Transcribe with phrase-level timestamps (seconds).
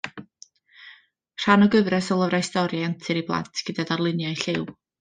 [1.41, 4.65] Rhan o gyfres o lyfrau stori antur i blant gyda darluniau lliw.